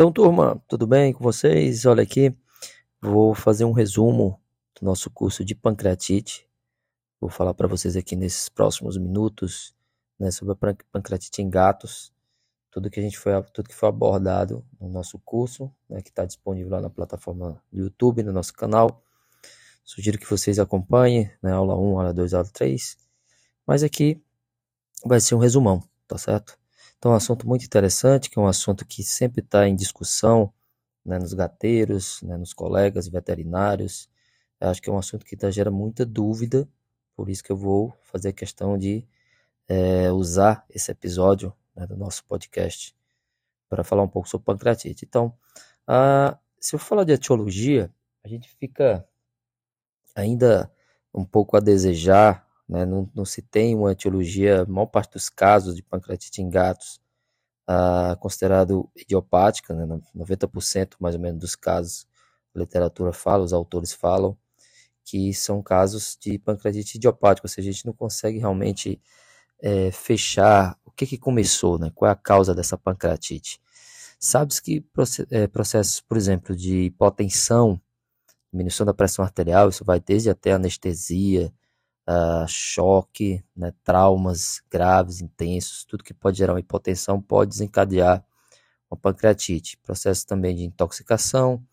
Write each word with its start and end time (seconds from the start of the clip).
Então, 0.00 0.10
turma, 0.10 0.58
tudo 0.66 0.86
bem 0.86 1.12
com 1.12 1.22
vocês? 1.22 1.84
Olha 1.84 2.02
aqui, 2.02 2.34
vou 3.02 3.34
fazer 3.34 3.66
um 3.66 3.72
resumo 3.72 4.40
do 4.74 4.86
nosso 4.86 5.10
curso 5.10 5.44
de 5.44 5.54
pancreatite. 5.54 6.48
Vou 7.20 7.28
falar 7.28 7.52
para 7.52 7.68
vocês 7.68 7.96
aqui 7.96 8.16
nesses 8.16 8.48
próximos 8.48 8.96
minutos 8.96 9.76
né, 10.18 10.30
sobre 10.30 10.54
a 10.54 10.74
pancreatite 10.90 11.42
em 11.42 11.50
gatos, 11.50 12.14
tudo 12.70 12.88
que 12.88 12.98
a 12.98 13.02
gente 13.02 13.18
foi, 13.18 13.42
tudo 13.52 13.68
que 13.68 13.74
foi 13.74 13.90
abordado 13.90 14.64
no 14.80 14.88
nosso 14.88 15.18
curso, 15.18 15.70
né, 15.86 16.00
que 16.00 16.08
está 16.08 16.24
disponível 16.24 16.70
lá 16.70 16.80
na 16.80 16.88
plataforma 16.88 17.62
do 17.70 17.80
YouTube, 17.80 18.22
no 18.22 18.32
nosso 18.32 18.54
canal. 18.54 19.04
Sugiro 19.84 20.18
que 20.18 20.30
vocês 20.30 20.58
acompanhem, 20.58 21.30
né, 21.42 21.52
aula 21.52 21.78
1, 21.78 21.98
aula 21.98 22.14
2, 22.14 22.32
aula 22.32 22.48
3. 22.50 22.96
Mas 23.66 23.82
aqui 23.82 24.18
vai 25.04 25.20
ser 25.20 25.34
um 25.34 25.38
resumão, 25.38 25.82
tá 26.08 26.16
certo? 26.16 26.58
Então, 27.00 27.12
é 27.12 27.14
um 27.14 27.16
assunto 27.16 27.48
muito 27.48 27.64
interessante, 27.64 28.28
que 28.28 28.38
é 28.38 28.42
um 28.42 28.46
assunto 28.46 28.84
que 28.84 29.02
sempre 29.02 29.40
está 29.40 29.66
em 29.66 29.74
discussão 29.74 30.52
né, 31.02 31.18
nos 31.18 31.32
gateiros, 31.32 32.20
né, 32.20 32.36
nos 32.36 32.52
colegas 32.52 33.08
veterinários. 33.08 34.06
Eu 34.60 34.68
acho 34.68 34.82
que 34.82 34.90
é 34.90 34.92
um 34.92 34.98
assunto 34.98 35.24
que 35.24 35.34
tá, 35.34 35.50
gera 35.50 35.70
muita 35.70 36.04
dúvida, 36.04 36.68
por 37.16 37.30
isso 37.30 37.42
que 37.42 37.50
eu 37.50 37.56
vou 37.56 37.96
fazer 38.02 38.34
questão 38.34 38.76
de 38.76 39.02
é, 39.66 40.12
usar 40.12 40.62
esse 40.68 40.90
episódio 40.92 41.54
né, 41.74 41.86
do 41.86 41.96
nosso 41.96 42.22
podcast 42.26 42.94
para 43.66 43.82
falar 43.82 44.02
um 44.02 44.08
pouco 44.08 44.28
sobre 44.28 44.44
pancreatite. 44.44 45.06
Então, 45.06 45.32
a, 45.86 46.36
se 46.60 46.74
eu 46.74 46.78
falar 46.78 47.04
de 47.04 47.12
etiologia, 47.14 47.90
a 48.22 48.28
gente 48.28 48.46
fica 48.50 49.08
ainda 50.14 50.70
um 51.14 51.24
pouco 51.24 51.56
a 51.56 51.60
desejar 51.60 52.46
né? 52.70 52.86
Não, 52.86 53.10
não, 53.14 53.24
se 53.24 53.42
tem 53.42 53.74
uma 53.74 53.92
etiologia, 53.92 54.62
a 54.62 54.66
maior 54.66 54.86
parte 54.86 55.14
dos 55.14 55.28
casos 55.28 55.74
de 55.74 55.82
pancreatite 55.82 56.40
em 56.40 56.48
gatos, 56.48 57.00
ah, 57.66 58.16
considerado 58.20 58.88
idiopática, 58.96 59.74
né? 59.74 60.00
90% 60.16 60.94
mais 61.00 61.16
ou 61.16 61.20
menos 61.20 61.40
dos 61.40 61.56
casos, 61.56 62.06
a 62.54 62.60
literatura 62.60 63.12
fala, 63.12 63.44
os 63.44 63.52
autores 63.52 63.92
falam, 63.92 64.36
que 65.04 65.34
são 65.34 65.62
casos 65.62 66.16
de 66.20 66.38
pancreatite 66.38 66.96
idiopática, 66.98 67.46
ou 67.46 67.50
seja, 67.50 67.70
a 67.70 67.72
gente 67.72 67.86
não 67.86 67.92
consegue 67.92 68.38
realmente 68.38 69.00
é, 69.60 69.90
fechar 69.90 70.78
o 70.84 70.90
que, 70.92 71.06
que 71.06 71.18
começou, 71.18 71.78
né? 71.78 71.90
qual 71.94 72.08
é 72.08 72.12
a 72.12 72.16
causa 72.16 72.54
dessa 72.54 72.78
pancreatite. 72.78 73.60
Sabe-se 74.18 74.62
que 74.62 74.84
é, 75.30 75.46
processos, 75.48 76.00
por 76.00 76.16
exemplo, 76.16 76.54
de 76.54 76.84
hipotensão, 76.84 77.80
diminuição 78.52 78.86
da 78.86 78.94
pressão 78.94 79.24
arterial, 79.24 79.68
isso 79.68 79.84
vai 79.84 80.00
desde 80.00 80.30
até 80.30 80.52
anestesia, 80.52 81.52
uh, 82.10 82.46
choque, 82.48 83.44
né, 83.56 83.72
traumas 83.84 84.60
graves, 84.68 85.20
intensos, 85.20 85.84
tudo 85.84 86.02
que 86.02 86.12
pode 86.12 86.38
gerar 86.38 86.54
uma 86.54 86.60
hipotensão 86.60 87.20
pode 87.22 87.50
desencadear 87.50 88.24
uma 88.90 88.96
pancreatite. 88.96 89.78
Processo 89.78 90.26
também 90.26 90.56
de 90.56 90.64
intoxicação, 90.64 91.64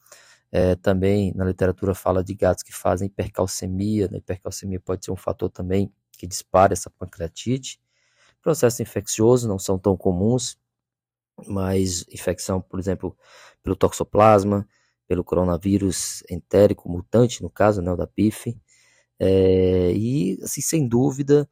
é, 0.52 0.76
também 0.76 1.34
na 1.36 1.46
literatura 1.46 1.96
fala 1.96 2.24
de 2.24 2.34
gatos 2.36 2.64
que 2.64 2.74
fazem 2.74 3.08
hipercalcemia, 3.08 4.08
né? 4.10 4.20
hipercalcemia 4.20 4.80
pode 4.80 5.04
ser 5.04 5.12
um 5.12 5.16
fator 5.16 5.50
também 5.50 5.92
que 6.12 6.28
dispara 6.28 6.74
essa 6.74 6.90
pancreatite. 6.90 7.80
Processos 8.42 8.80
infecciosos 8.80 9.48
não 9.48 9.60
são 9.60 9.78
tão 9.80 9.98
comuns, 9.98 10.58
mas 11.48 12.06
infecção, 12.12 12.62
por 12.62 12.80
exemplo, 12.80 13.18
pelo 13.62 13.76
toxoplasma, 13.76 14.68
pelo 15.08 15.24
coronavírus 15.24 16.24
entérico 16.30 16.90
mutante, 16.90 17.42
no 17.42 17.50
caso, 17.50 17.82
né, 17.82 17.92
o 17.92 17.96
da 17.96 18.08
PIF, 18.08 18.56
é, 19.20 19.92
e, 19.94 20.40
assim, 20.44 20.62
sem 20.62 20.88
dúvida, 20.88 21.50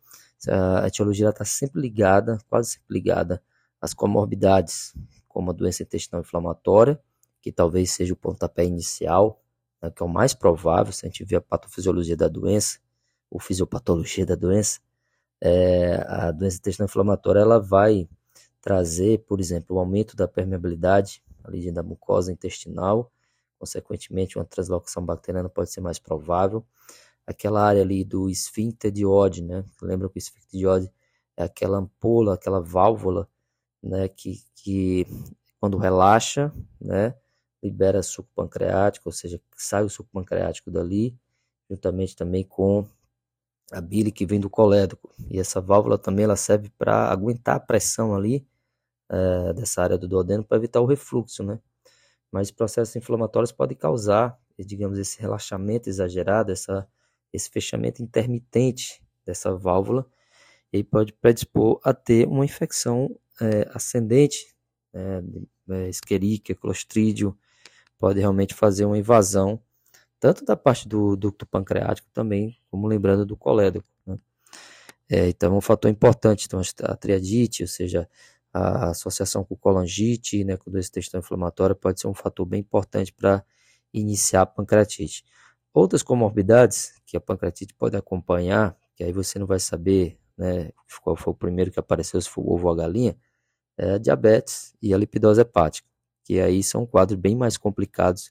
a 0.48 0.88
etiologia 0.88 1.30
está 1.30 1.46
sempre 1.46 1.82
ligada, 1.82 2.38
quase 2.50 2.72
sempre 2.72 2.94
ligada, 2.94 3.42
às 3.82 3.94
comorbidades, 3.94 4.94
como 5.28 5.52
a 5.52 5.54
doença 5.54 5.84
intestinal 5.84 6.22
inflamatória, 6.22 7.00
que 7.42 7.52
talvez 7.52 7.92
seja 7.92 8.14
o 8.14 8.18
pontapé 8.18 8.66
inicial, 8.66 9.42
né, 9.82 9.90
que 9.90 10.02
é 10.02 10.06
o 10.06 10.10
mais 10.10 10.34
provável, 10.34 10.94
se 10.94 11.06
a 11.06 11.10
gente 11.10 11.24
ver 11.24 11.38
a 11.38 11.42
patofisiologia 11.42 12.16
da 12.16 12.28
doença, 12.28 12.80
ou 13.30 13.40
fisiopatologia 13.40 14.26
da 14.26 14.36
doença, 14.36 14.80
é, 15.42 15.96
a 16.08 16.32
doença 16.32 16.58
intestinal 16.58 16.88
inflamatória 16.88 17.40
ela 17.40 17.60
vai 17.60 18.08
trazer, 18.62 19.20
por 19.28 19.40
exemplo, 19.40 19.76
o 19.76 19.80
aumento 19.80 20.16
da 20.16 20.28
permeabilidade 20.28 21.22
ali 21.44 21.72
da 21.72 21.84
mucosa 21.84 22.32
intestinal, 22.32 23.12
consequentemente 23.60 24.38
uma 24.38 24.46
translocação 24.46 25.06
bacteriana 25.06 25.50
pode 25.50 25.72
ser 25.72 25.82
mais 25.82 26.00
provável, 26.00 26.66
aquela 27.26 27.64
área 27.64 27.82
ali 27.82 28.04
do 28.04 28.30
esfíncter 28.30 28.92
de 28.92 29.06
Oddi, 29.06 29.42
né? 29.42 29.64
Lembra 29.82 30.10
que 30.10 30.18
o 30.18 30.20
esfíncter 30.20 30.60
de 30.60 30.68
Oddi 30.68 30.92
é 31.38 31.44
aquela 31.44 31.78
ampola, 31.78 32.36
aquela 32.36 32.62
válvula, 32.62 33.28
né? 33.82 34.08
Que, 34.08 34.42
que 34.56 35.08
quando 35.60 35.78
relaxa, 35.78 36.54
né? 36.80 37.16
Libera 37.64 38.04
suco 38.04 38.30
pancreático, 38.36 39.10
ou 39.10 39.14
seja, 39.14 39.42
sai 39.56 39.84
o 39.84 39.90
suco 39.90 40.10
pancreático 40.12 40.70
dali, 40.70 41.18
juntamente 41.70 42.16
também 42.16 42.44
com 42.44 42.88
a 43.72 43.82
bile 43.82 44.12
que 44.12 44.26
vem 44.26 44.40
do 44.40 44.50
colédoco. 44.50 45.12
E 45.30 45.40
essa 45.40 45.60
válvula 45.60 45.98
também 45.98 46.26
ela 46.26 46.36
serve 46.36 46.70
para 46.78 47.12
aguentar 47.12 47.56
a 47.56 47.60
pressão 47.60 48.16
ali 48.16 48.48
é, 49.10 49.54
dessa 49.54 49.82
área 49.82 49.98
do 49.98 50.08
duodeno 50.08 50.44
para 50.44 50.58
evitar 50.58 50.82
o 50.82 50.86
refluxo, 50.86 51.44
né? 51.44 51.60
Mas 52.32 52.52
processos 52.52 52.96
inflamatórios 52.96 53.52
podem 53.52 53.78
causar, 53.78 54.38
digamos, 54.60 55.00
esse 55.00 55.20
relaxamento 55.22 55.90
exagerado, 55.90 56.52
essa 56.52 56.88
esse 57.36 57.50
fechamento 57.50 58.02
intermitente 58.02 59.02
dessa 59.26 59.56
válvula, 59.56 60.06
e 60.72 60.84
pode 60.84 61.14
predispor 61.14 61.80
a 61.84 61.94
ter 61.94 62.28
uma 62.28 62.44
infecção 62.44 63.18
é, 63.40 63.70
ascendente, 63.74 64.56
é, 64.94 65.22
é, 65.70 65.90
Escherichia, 65.90 66.56
Clostridium, 66.56 67.34
pode 67.98 68.20
realmente 68.20 68.54
fazer 68.54 68.86
uma 68.86 68.98
invasão, 68.98 69.62
tanto 70.20 70.44
da 70.44 70.56
parte 70.56 70.88
do 70.88 71.16
ducto 71.16 71.46
pancreático 71.46 72.10
também, 72.14 72.58
como 72.70 72.88
lembrando 72.88 73.26
do 73.26 73.38
colédoco. 73.38 73.88
Né? 74.06 74.18
É, 75.10 75.30
então, 75.30 75.54
é 75.54 75.58
um 75.58 75.62
fator 75.62 75.90
importante, 75.90 76.46
então, 76.46 76.62
a 76.84 76.96
triadite, 76.96 77.64
ou 77.64 77.68
seja, 77.68 78.10
a 78.54 78.92
associação 78.92 79.44
com 79.44 79.56
colangite, 79.56 80.44
né, 80.46 80.56
com 80.56 80.72
doença 80.72 80.90
intestinal 80.90 81.22
inflamatória, 81.22 81.76
pode 81.76 82.00
ser 82.00 82.08
um 82.08 82.14
fator 82.14 82.46
bem 82.46 82.62
importante 82.62 83.12
para 83.12 83.44
iniciar 83.94 84.44
a 84.44 84.46
pancreatite. 84.46 85.24
Outras 85.76 86.02
comorbidades 86.02 86.94
que 87.06 87.18
a 87.18 87.20
pancreatite 87.20 87.74
pode 87.74 87.98
acompanhar, 87.98 88.78
que 88.96 89.04
aí 89.04 89.12
você 89.12 89.38
não 89.38 89.46
vai 89.46 89.60
saber 89.60 90.18
né, 90.38 90.72
qual 91.02 91.18
foi 91.18 91.34
o 91.34 91.36
primeiro 91.36 91.70
que 91.70 91.78
apareceu, 91.78 92.22
se 92.22 92.30
foi 92.30 92.46
o 92.46 92.54
ovo 92.54 92.68
ou 92.68 92.74
a 92.74 92.78
galinha, 92.78 93.18
é 93.78 93.92
a 93.92 93.98
diabetes 93.98 94.74
e 94.82 94.94
a 94.94 94.98
lipidose 94.98 95.42
hepática, 95.42 95.86
que 96.24 96.40
aí 96.40 96.64
são 96.64 96.86
quadros 96.86 97.20
bem 97.20 97.36
mais 97.36 97.58
complicados 97.58 98.30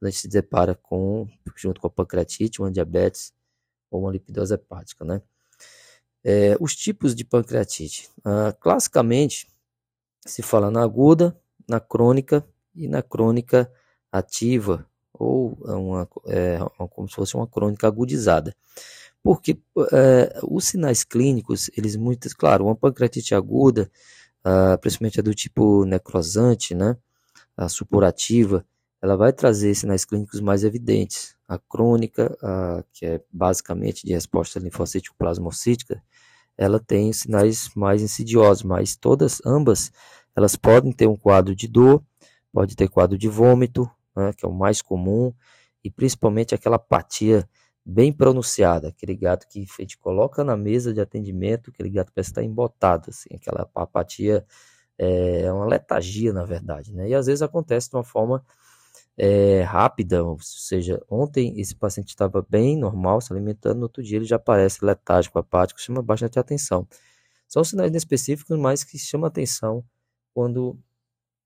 quando 0.00 0.08
a 0.08 0.10
gente 0.10 0.20
se 0.20 0.26
depara 0.26 0.74
com, 0.74 1.28
junto 1.54 1.80
com 1.80 1.86
a 1.86 1.90
pancreatite, 1.90 2.60
uma 2.60 2.72
diabetes 2.72 3.32
ou 3.88 4.00
uma 4.00 4.10
lipidose 4.10 4.52
hepática, 4.52 5.04
né? 5.04 5.22
É, 6.24 6.56
os 6.58 6.74
tipos 6.74 7.14
de 7.14 7.24
pancreatite. 7.24 8.10
Ah, 8.24 8.52
classicamente, 8.52 9.46
se 10.26 10.42
fala 10.42 10.72
na 10.72 10.82
aguda, 10.82 11.40
na 11.68 11.78
crônica 11.78 12.44
e 12.74 12.88
na 12.88 13.00
crônica 13.00 13.72
ativa 14.10 14.89
ou 15.20 15.58
uma, 15.64 16.08
é, 16.26 16.58
como 16.90 17.08
se 17.08 17.14
fosse 17.14 17.34
uma 17.34 17.46
crônica 17.46 17.86
agudizada. 17.86 18.54
Porque 19.22 19.58
é, 19.92 20.40
os 20.42 20.64
sinais 20.64 21.04
clínicos, 21.04 21.70
eles 21.76 21.94
muitas, 21.96 22.32
claro, 22.32 22.64
uma 22.64 22.74
pancreatite 22.74 23.34
aguda, 23.34 23.90
ah, 24.42 24.78
principalmente 24.78 25.20
a 25.20 25.22
do 25.22 25.34
tipo 25.34 25.84
necrosante, 25.84 26.74
né, 26.74 26.96
a 27.56 27.68
supurativa, 27.68 28.64
ela 29.02 29.16
vai 29.16 29.32
trazer 29.32 29.74
sinais 29.74 30.04
clínicos 30.04 30.40
mais 30.40 30.64
evidentes. 30.64 31.36
A 31.48 31.58
crônica, 31.58 32.36
que 32.92 33.04
é 33.06 33.20
basicamente 33.32 34.06
de 34.06 34.12
resposta 34.14 34.58
linfocítico 34.58 35.16
plasmocítica, 35.18 36.02
ela 36.56 36.78
tem 36.78 37.12
sinais 37.12 37.70
mais 37.74 38.02
insidiosos, 38.02 38.62
mas 38.62 38.96
todas, 38.96 39.40
ambas, 39.44 39.90
elas 40.36 40.56
podem 40.56 40.92
ter 40.92 41.06
um 41.06 41.16
quadro 41.16 41.54
de 41.54 41.66
dor, 41.66 42.02
pode 42.52 42.76
ter 42.76 42.88
quadro 42.88 43.18
de 43.18 43.28
vômito, 43.28 43.90
né, 44.16 44.32
que 44.36 44.44
é 44.44 44.48
o 44.48 44.52
mais 44.52 44.82
comum, 44.82 45.32
e 45.82 45.90
principalmente 45.90 46.54
aquela 46.54 46.76
apatia 46.76 47.48
bem 47.84 48.12
pronunciada, 48.12 48.88
aquele 48.88 49.16
gato 49.16 49.46
que 49.48 49.66
a 49.78 49.82
gente 49.82 49.98
coloca 49.98 50.44
na 50.44 50.56
mesa 50.56 50.92
de 50.92 51.00
atendimento, 51.00 51.70
aquele 51.70 51.90
gato 51.90 52.12
parece 52.14 52.30
estar 52.30 52.42
embotado, 52.44 53.10
assim, 53.10 53.30
aquela 53.34 53.68
apatia 53.74 54.44
é, 54.98 55.42
é 55.42 55.52
uma 55.52 55.66
letargia, 55.66 56.32
na 56.32 56.44
verdade, 56.44 56.92
né? 56.92 57.08
E 57.08 57.14
às 57.14 57.26
vezes 57.26 57.42
acontece 57.42 57.88
de 57.90 57.96
uma 57.96 58.04
forma 58.04 58.44
é, 59.16 59.62
rápida, 59.62 60.24
ou 60.24 60.38
seja, 60.40 61.02
ontem 61.08 61.58
esse 61.60 61.74
paciente 61.74 62.08
estava 62.08 62.44
bem 62.48 62.76
normal, 62.78 63.20
se 63.20 63.32
alimentando, 63.32 63.78
no 63.78 63.82
outro 63.84 64.02
dia 64.02 64.16
ele 64.18 64.24
já 64.24 64.36
aparece 64.36 64.84
letárgico, 64.84 65.38
apático, 65.38 65.80
chama 65.80 66.02
bastante 66.02 66.38
atenção. 66.38 66.86
São 67.48 67.64
sinais 67.64 67.94
específicos, 67.94 68.58
mas 68.58 68.84
que 68.84 68.98
chamam 68.98 69.26
atenção 69.26 69.84
quando 70.34 70.78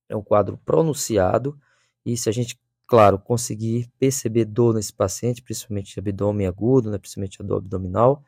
é 0.09 0.17
um 0.17 0.23
quadro 0.23 0.59
pronunciado 0.65 1.59
e 2.05 2.17
se 2.17 2.29
a 2.29 2.33
gente, 2.33 2.59
claro, 2.87 3.19
conseguir 3.19 3.91
perceber 3.99 4.45
dor 4.45 4.75
nesse 4.75 4.93
paciente, 4.93 5.43
principalmente 5.43 5.99
abdômen 5.99 6.47
agudo, 6.47 6.91
né, 6.91 6.99
principalmente 6.99 7.41
a 7.43 7.45
dor 7.45 7.59
abdominal, 7.59 8.23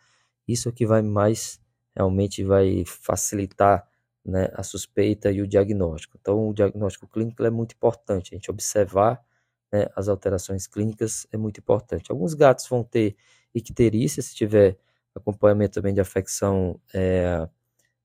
isso 0.49 0.69
é 0.69 0.73
que 0.73 0.87
vai 0.87 1.03
mais, 1.03 1.61
realmente 1.95 2.45
vai 2.45 2.85
facilitar 2.87 3.87
né, 4.25 4.49
a 4.55 4.63
suspeita 4.63 5.31
e 5.31 5.41
o 5.43 5.47
diagnóstico. 5.47 6.17
Então, 6.21 6.49
o 6.49 6.55
diagnóstico 6.55 7.07
clínico 7.07 7.45
é 7.45 7.51
muito 7.51 7.75
importante, 7.75 8.35
a 8.35 8.37
gente 8.37 8.51
observar 8.51 9.23
né, 9.73 9.87
as 9.97 10.09
alterações 10.09 10.67
clínicas 10.67 11.27
é 11.33 11.37
muito 11.37 11.61
importante. 11.61 12.11
Alguns 12.11 12.35
gatos 12.35 12.67
vão 12.69 12.83
ter 12.85 13.17
icterícia, 13.55 14.23
se 14.23 14.35
tiver 14.35 14.79
acompanhamento 15.15 15.75
também 15.75 15.95
de 15.95 16.01
afecção 16.01 16.81
é, 16.95 17.49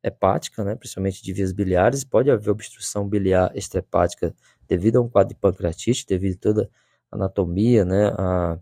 hepática, 0.03 0.63
né, 0.63 0.75
principalmente 0.75 1.23
de 1.23 1.33
vias 1.33 1.51
biliares, 1.51 2.03
pode 2.03 2.31
haver 2.31 2.49
obstrução 2.49 3.07
biliar 3.07 3.51
extrahepática 3.55 4.35
devido 4.71 4.95
a 4.95 5.01
um 5.01 5.09
quadro 5.09 5.33
de 5.33 5.39
pancreatite, 5.39 6.05
devido 6.07 6.35
a 6.35 6.39
toda 6.39 6.69
a 7.11 7.15
anatomia, 7.17 7.83
né, 7.83 8.07
a, 8.17 8.57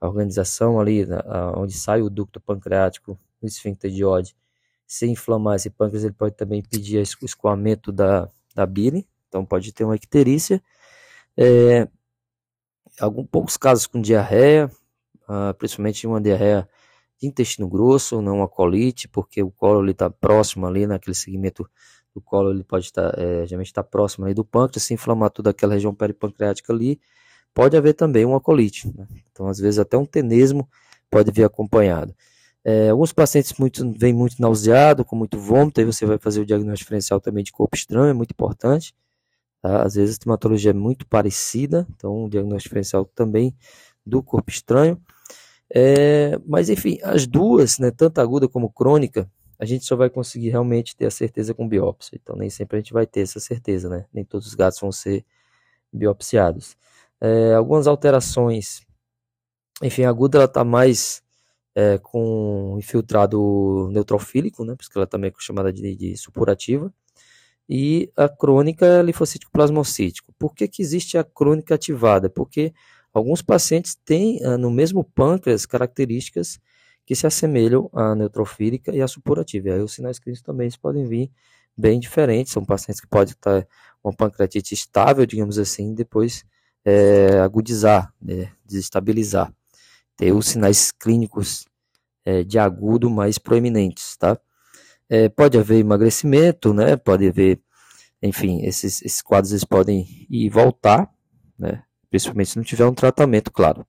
a 0.00 0.06
organização 0.08 0.80
ali, 0.80 1.04
né, 1.04 1.20
a, 1.26 1.52
onde 1.60 1.74
sai 1.74 2.00
o 2.00 2.08
ducto 2.08 2.40
pancreático, 2.40 3.20
o 3.42 3.46
esfíncter 3.46 3.90
de 3.90 4.02
Oddi, 4.02 4.34
se 4.86 5.06
inflamar 5.06 5.56
esse 5.56 5.68
pâncreas, 5.68 6.02
ele 6.02 6.14
pode 6.14 6.34
também 6.34 6.62
pedir 6.62 6.98
o 6.98 7.24
escoamento 7.26 7.92
da, 7.92 8.26
da 8.54 8.64
bile, 8.64 9.06
então 9.28 9.44
pode 9.44 9.70
ter 9.70 9.84
uma 9.84 9.94
icterícia. 9.94 10.62
É, 11.36 11.86
alguns 12.98 13.26
poucos 13.30 13.58
casos 13.58 13.86
com 13.86 14.00
diarreia, 14.00 14.70
uh, 15.28 15.54
principalmente 15.58 16.06
uma 16.06 16.20
diarreia 16.22 16.66
de 17.20 17.26
intestino 17.28 17.68
grosso, 17.68 18.22
não 18.22 18.38
uma 18.38 18.48
colite, 18.48 19.06
porque 19.06 19.42
o 19.42 19.50
colo 19.50 19.90
está 19.90 20.08
próximo 20.08 20.66
ali, 20.66 20.86
naquele 20.86 21.14
segmento 21.14 21.68
do 22.14 22.20
colo, 22.20 22.50
ele 22.50 22.64
pode 22.64 22.86
estar, 22.86 23.16
é, 23.18 23.46
geralmente 23.46 23.68
está 23.68 23.82
próximo 23.82 24.24
ali 24.24 24.34
do 24.34 24.44
pâncreas, 24.44 24.82
se 24.82 24.94
inflamar 24.94 25.30
toda 25.30 25.50
aquela 25.50 25.74
região 25.74 25.94
peripancreática 25.94 26.72
ali, 26.72 27.00
pode 27.54 27.76
haver 27.76 27.94
também 27.94 28.24
uma 28.24 28.40
colite. 28.40 28.88
Né? 28.96 29.06
Então, 29.30 29.46
às 29.48 29.58
vezes, 29.58 29.78
até 29.78 29.96
um 29.96 30.06
tenesmo 30.06 30.68
pode 31.10 31.30
vir 31.30 31.44
acompanhado. 31.44 32.14
É, 32.62 32.90
alguns 32.90 33.12
pacientes 33.12 33.54
muito, 33.58 33.90
vêm 33.98 34.12
muito 34.12 34.36
nauseado, 34.40 35.04
com 35.04 35.16
muito 35.16 35.38
vômito, 35.38 35.80
aí 35.80 35.86
você 35.86 36.04
vai 36.04 36.18
fazer 36.18 36.40
o 36.40 36.46
diagnóstico 36.46 36.84
diferencial 36.84 37.20
também 37.20 37.42
de 37.42 37.52
corpo 37.52 37.74
estranho, 37.76 38.10
é 38.10 38.12
muito 38.12 38.32
importante. 38.32 38.94
Tá? 39.62 39.82
Às 39.82 39.94
vezes 39.94 40.18
a 40.18 40.28
hematologia 40.28 40.70
é 40.70 40.74
muito 40.74 41.06
parecida, 41.06 41.86
então 41.96 42.24
o 42.24 42.28
diagnóstico 42.28 42.68
diferencial 42.68 43.04
também 43.04 43.54
do 44.04 44.22
corpo 44.22 44.50
estranho. 44.50 45.00
É, 45.72 46.38
mas 46.46 46.68
enfim, 46.68 46.98
as 47.02 47.26
duas, 47.26 47.78
né, 47.78 47.90
tanto 47.90 48.20
aguda 48.20 48.48
como 48.48 48.70
crônica, 48.70 49.30
a 49.60 49.66
gente 49.66 49.84
só 49.84 49.94
vai 49.94 50.08
conseguir 50.08 50.48
realmente 50.48 50.96
ter 50.96 51.06
a 51.06 51.10
certeza 51.10 51.52
com 51.52 51.68
biópsia. 51.68 52.18
Então 52.20 52.34
nem 52.34 52.48
sempre 52.48 52.78
a 52.78 52.80
gente 52.80 52.94
vai 52.94 53.06
ter 53.06 53.20
essa 53.20 53.38
certeza, 53.38 53.90
né? 53.90 54.06
Nem 54.12 54.24
todos 54.24 54.46
os 54.46 54.54
gatos 54.54 54.80
vão 54.80 54.90
ser 54.90 55.24
biopsiados. 55.92 56.76
É, 57.20 57.54
algumas 57.54 57.86
alterações, 57.86 58.80
enfim, 59.82 60.04
a 60.04 60.08
aguda 60.08 60.44
está 60.44 60.64
mais 60.64 61.22
é, 61.74 61.98
com 61.98 62.76
infiltrado 62.78 63.90
neutrofílico, 63.92 64.64
né, 64.64 64.74
porque 64.74 64.96
ela 64.96 65.06
também 65.06 65.30
é 65.30 65.34
chamada 65.38 65.72
de, 65.72 65.94
de 65.94 66.16
supurativa, 66.16 66.92
e 67.68 68.10
a 68.16 68.28
crônica 68.28 68.86
é 68.86 69.02
linfocítico 69.02 69.52
plasmocítico. 69.52 70.32
Por 70.38 70.54
que, 70.54 70.66
que 70.66 70.82
existe 70.82 71.18
a 71.18 71.24
crônica 71.24 71.74
ativada? 71.74 72.28
Porque 72.28 72.72
alguns 73.12 73.42
pacientes 73.42 73.94
têm 73.94 74.44
ah, 74.44 74.58
no 74.58 74.70
mesmo 74.70 75.04
pâncreas 75.04 75.66
características 75.66 76.58
que 77.10 77.16
se 77.16 77.26
assemelham 77.26 77.90
à 77.92 78.14
neutrofílica 78.14 78.94
e 78.94 79.02
à 79.02 79.08
supurativa. 79.08 79.70
E 79.70 79.72
aí 79.72 79.80
os 79.80 79.94
sinais 79.94 80.20
clínicos 80.20 80.44
também 80.44 80.70
podem 80.80 81.08
vir 81.08 81.28
bem 81.76 81.98
diferentes. 81.98 82.52
São 82.52 82.64
pacientes 82.64 83.00
que 83.00 83.08
podem 83.08 83.32
estar 83.32 83.66
com 84.00 84.12
pancreatite 84.14 84.74
estável, 84.74 85.26
digamos 85.26 85.58
assim, 85.58 85.92
depois 85.92 86.44
é, 86.84 87.40
agudizar, 87.40 88.14
né, 88.22 88.52
desestabilizar 88.64 89.52
ter 90.16 90.30
os 90.30 90.46
sinais 90.46 90.92
clínicos 90.92 91.66
é, 92.24 92.44
de 92.44 92.60
agudo 92.60 93.10
mais 93.10 93.38
proeminentes, 93.38 94.16
tá? 94.16 94.38
É, 95.08 95.28
pode 95.28 95.58
haver 95.58 95.80
emagrecimento, 95.80 96.72
né? 96.72 96.96
Pode 96.96 97.26
haver, 97.26 97.58
enfim, 98.22 98.62
esses, 98.62 99.02
esses 99.02 99.20
quadros 99.20 99.50
eles 99.50 99.64
podem 99.64 100.06
ir 100.30 100.44
e 100.44 100.48
voltar, 100.48 101.12
né? 101.58 101.82
Principalmente 102.08 102.50
se 102.50 102.56
não 102.56 102.62
tiver 102.62 102.86
um 102.86 102.94
tratamento, 102.94 103.50
claro. 103.50 103.84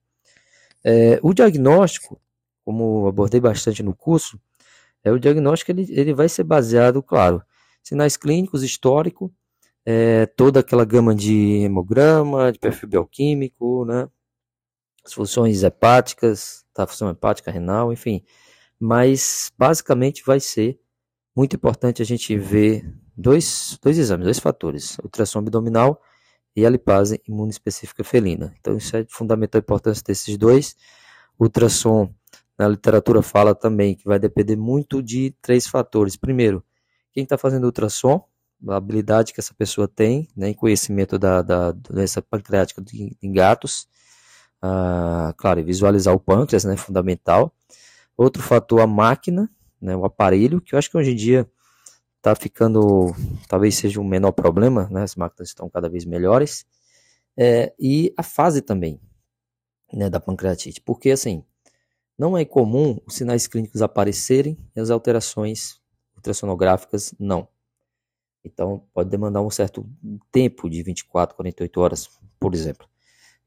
É, 0.82 1.20
o 1.22 1.32
diagnóstico, 1.32 2.20
como 2.64 3.06
abordei 3.06 3.40
bastante 3.40 3.82
no 3.82 3.94
curso, 3.94 4.40
é 5.04 5.10
o 5.10 5.18
diagnóstico 5.18 5.72
ele, 5.72 5.86
ele 5.90 6.14
vai 6.14 6.28
ser 6.28 6.44
baseado, 6.44 7.02
claro, 7.02 7.42
sinais 7.82 8.16
clínicos, 8.16 8.62
histórico, 8.62 9.32
é, 9.84 10.26
toda 10.26 10.60
aquela 10.60 10.84
gama 10.84 11.14
de 11.14 11.62
hemograma, 11.62 12.52
de 12.52 12.58
perfil 12.58 12.88
bioquímico, 12.88 13.84
né? 13.84 14.08
as 15.04 15.12
funções 15.12 15.62
hepáticas, 15.62 16.64
tá? 16.72 16.86
função 16.86 17.10
hepática, 17.10 17.50
renal, 17.50 17.92
enfim. 17.92 18.22
Mas 18.78 19.50
basicamente 19.58 20.22
vai 20.24 20.40
ser 20.40 20.78
muito 21.34 21.56
importante 21.56 22.02
a 22.02 22.04
gente 22.04 22.36
ver 22.36 22.84
dois, 23.16 23.78
dois 23.82 23.98
exames, 23.98 24.24
dois 24.24 24.38
fatores: 24.38 24.98
ultrassom 24.98 25.40
abdominal 25.40 26.00
e 26.54 26.66
a 26.66 26.70
lipase 26.70 27.20
imunoespecífica 27.26 28.04
felina. 28.04 28.54
Então, 28.60 28.76
isso 28.76 28.96
é 28.96 29.02
de 29.02 29.12
fundamental 29.12 29.58
importância 29.58 30.04
desses 30.06 30.36
dois. 30.36 30.76
Ultrassom, 31.38 32.12
na 32.62 32.68
literatura, 32.68 33.22
fala 33.22 33.54
também 33.54 33.94
que 33.94 34.04
vai 34.04 34.18
depender 34.18 34.56
muito 34.56 35.02
de 35.02 35.34
três 35.42 35.66
fatores. 35.66 36.16
Primeiro, 36.16 36.64
quem 37.12 37.24
está 37.24 37.36
fazendo 37.36 37.64
ultrassom, 37.64 38.24
a 38.68 38.76
habilidade 38.76 39.32
que 39.32 39.40
essa 39.40 39.52
pessoa 39.52 39.88
tem, 39.88 40.28
né, 40.36 40.50
em 40.50 40.54
conhecimento 40.54 41.18
da, 41.18 41.42
da 41.42 41.72
doença 41.72 42.22
pancreática 42.22 42.82
em 43.20 43.32
gatos. 43.32 43.88
Ah, 44.60 45.34
claro, 45.36 45.64
visualizar 45.64 46.14
o 46.14 46.20
pâncreas, 46.20 46.64
né, 46.64 46.76
fundamental. 46.76 47.52
Outro 48.16 48.40
fator, 48.40 48.80
a 48.80 48.86
máquina, 48.86 49.50
né, 49.80 49.96
o 49.96 50.04
aparelho, 50.04 50.60
que 50.60 50.74
eu 50.74 50.78
acho 50.78 50.88
que 50.88 50.96
hoje 50.96 51.10
em 51.10 51.16
dia 51.16 51.50
está 52.18 52.36
ficando, 52.36 53.12
talvez 53.48 53.74
seja 53.74 54.00
um 54.00 54.04
menor 54.04 54.30
problema, 54.30 54.88
né, 54.88 55.02
as 55.02 55.16
máquinas 55.16 55.48
estão 55.48 55.68
cada 55.68 55.88
vez 55.88 56.04
melhores. 56.04 56.64
É, 57.36 57.74
e 57.80 58.14
a 58.16 58.22
fase 58.22 58.62
também, 58.62 59.00
né, 59.92 60.08
da 60.08 60.20
pancreatite, 60.20 60.80
porque 60.80 61.10
assim, 61.10 61.44
não 62.18 62.36
é 62.36 62.44
comum 62.44 62.98
os 63.06 63.14
sinais 63.14 63.46
clínicos 63.46 63.82
aparecerem 63.82 64.56
e 64.74 64.80
as 64.80 64.90
alterações 64.90 65.80
ultrassonográficas 66.16 67.14
não. 67.18 67.48
Então, 68.44 68.86
pode 68.92 69.08
demandar 69.08 69.40
um 69.40 69.50
certo 69.50 69.88
tempo 70.30 70.68
de 70.68 70.82
24, 70.82 71.36
48 71.36 71.80
horas, 71.80 72.10
por 72.40 72.54
exemplo. 72.54 72.88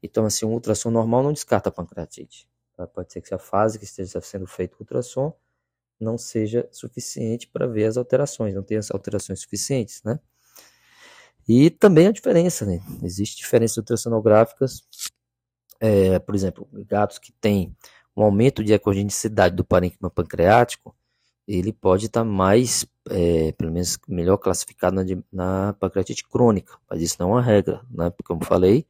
Então, 0.02 0.24
assim, 0.24 0.46
um 0.46 0.52
ultrassom 0.52 0.90
normal 0.90 1.22
não 1.22 1.32
descarta 1.32 1.68
a 1.68 1.72
pancreatite. 1.72 2.48
Tá? 2.76 2.86
Pode 2.86 3.12
ser 3.12 3.20
que 3.20 3.34
a 3.34 3.38
fase 3.38 3.78
que 3.78 3.84
esteja 3.84 4.20
sendo 4.20 4.46
feito 4.46 4.74
o 4.74 4.80
ultrassom 4.80 5.34
não 5.98 6.18
seja 6.18 6.68
suficiente 6.70 7.46
para 7.46 7.66
ver 7.66 7.84
as 7.84 7.96
alterações, 7.96 8.54
não 8.54 8.62
tenha 8.62 8.80
as 8.80 8.90
alterações 8.90 9.40
suficientes, 9.40 10.02
né? 10.02 10.20
E 11.48 11.70
também 11.70 12.08
a 12.08 12.12
diferença, 12.12 12.66
né? 12.66 12.80
Existem 13.02 13.38
diferenças 13.38 13.76
ultrassonográficas, 13.78 14.82
é, 15.80 16.18
por 16.18 16.34
exemplo, 16.34 16.68
gatos 16.86 17.18
que 17.18 17.32
têm 17.32 17.74
um 18.16 18.22
aumento 18.22 18.64
de 18.64 18.72
ecogenicidade 18.72 19.54
do 19.54 19.64
parênquima 19.64 20.08
pancreático, 20.08 20.96
ele 21.46 21.72
pode 21.72 22.06
estar 22.06 22.20
tá 22.20 22.24
mais, 22.24 22.86
é, 23.10 23.52
pelo 23.52 23.70
menos 23.70 23.98
melhor 24.08 24.38
classificado 24.38 24.96
na, 24.96 25.04
na 25.32 25.72
pancreatite 25.74 26.26
crônica, 26.26 26.78
mas 26.90 27.02
isso 27.02 27.16
não 27.20 27.30
é 27.30 27.32
uma 27.34 27.42
regra, 27.42 27.84
né? 27.90 28.10
Porque, 28.10 28.24
como 28.24 28.44
falei, 28.44 28.86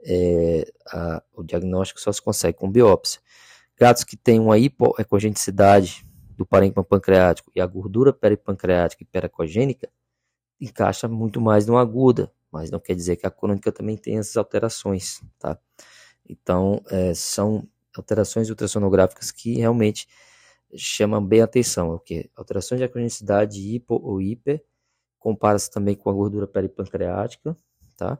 é, 0.00 0.72
a, 0.88 1.22
o 1.32 1.42
diagnóstico 1.42 2.00
só 2.00 2.10
se 2.10 2.20
consegue 2.20 2.58
com 2.58 2.70
biópsia. 2.70 3.20
Gatos 3.78 4.04
que 4.04 4.16
têm 4.16 4.40
uma 4.40 4.58
hipoecogenicidade 4.58 6.04
do 6.36 6.44
parênquima 6.46 6.82
pancreático 6.82 7.50
e 7.54 7.60
a 7.60 7.66
gordura 7.66 8.12
peripancreática 8.12 9.02
e 9.02 9.06
peracogênica 9.06 9.88
encaixa 10.60 11.06
muito 11.06 11.40
mais 11.40 11.66
no 11.66 11.76
aguda, 11.76 12.32
mas 12.50 12.70
não 12.70 12.80
quer 12.80 12.94
dizer 12.94 13.16
que 13.16 13.26
a 13.26 13.30
crônica 13.30 13.70
também 13.70 13.96
tem 13.96 14.18
essas 14.18 14.36
alterações, 14.36 15.20
tá? 15.38 15.58
Então, 16.28 16.80
é, 16.88 17.12
são 17.14 17.68
alterações 17.96 18.50
ultrassonográficas 18.50 19.30
que 19.30 19.54
realmente 19.56 20.06
chamam 20.76 21.24
bem 21.24 21.40
atenção, 21.40 21.90
o 21.90 21.98
que? 21.98 22.30
Alterações 22.36 22.78
de 22.80 22.84
ecogenicidade 22.84 23.60
hipo 23.60 23.94
ou 23.94 24.20
hiper, 24.20 24.62
compara-se 25.18 25.70
também 25.70 25.94
com 25.94 26.10
a 26.10 26.12
gordura 26.12 26.46
peripancreática, 26.46 27.56
tá? 27.96 28.18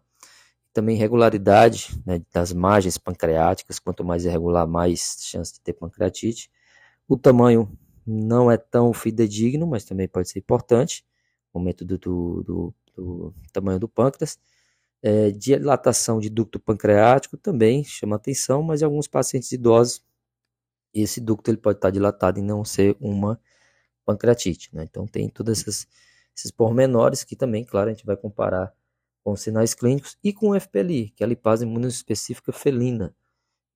também 0.74 0.96
regularidade 0.96 2.02
né, 2.04 2.20
das 2.32 2.52
margens 2.52 2.98
pancreáticas, 2.98 3.78
quanto 3.78 4.04
mais 4.04 4.24
irregular, 4.24 4.66
mais 4.66 5.18
chance 5.20 5.54
de 5.54 5.60
ter 5.60 5.72
pancreatite. 5.72 6.50
O 7.08 7.16
tamanho 7.16 7.70
não 8.04 8.50
é 8.50 8.56
tão 8.56 8.92
fidedigno, 8.92 9.66
mas 9.68 9.84
também 9.84 10.08
pode 10.08 10.28
ser 10.28 10.40
importante, 10.40 11.04
aumento 11.54 11.84
do, 11.84 11.96
do, 11.96 12.42
do, 12.42 12.74
do 12.96 13.34
tamanho 13.52 13.78
do 13.78 13.88
pâncreas. 13.88 14.36
É, 15.06 15.30
dilatação 15.30 16.18
de 16.18 16.30
ducto 16.30 16.58
pancreático 16.58 17.36
também 17.36 17.84
chama 17.84 18.16
atenção, 18.16 18.62
mas 18.62 18.80
em 18.80 18.86
alguns 18.86 19.06
pacientes 19.06 19.52
idosos, 19.52 20.02
esse 20.94 21.20
ducto 21.20 21.50
ele 21.50 21.58
pode 21.58 21.76
estar 21.76 21.90
dilatado 21.90 22.38
e 22.38 22.42
não 22.42 22.64
ser 22.64 22.96
uma 22.98 23.38
pancreatite. 24.06 24.74
Né? 24.74 24.84
Então 24.84 25.06
tem 25.06 25.28
todos 25.28 25.60
esses, 25.60 26.50
pormenores 26.52 27.22
que 27.22 27.36
também, 27.36 27.64
claro, 27.64 27.90
a 27.90 27.92
gente 27.92 28.06
vai 28.06 28.16
comparar 28.16 28.72
com 29.22 29.36
sinais 29.36 29.74
clínicos 29.74 30.16
e 30.24 30.32
com 30.32 30.58
FPLI, 30.58 31.10
que 31.10 31.22
é 31.22 31.26
a 31.26 31.28
lipase 31.28 31.64
imunoespecífica 31.66 32.50
felina. 32.50 33.14